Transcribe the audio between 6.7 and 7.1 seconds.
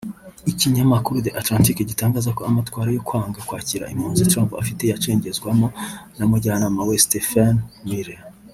we